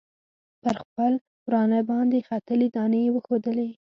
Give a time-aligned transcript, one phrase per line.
[0.63, 1.13] پر خپل
[1.47, 3.69] ورانه باندې ختلي دانې یې وښودلې.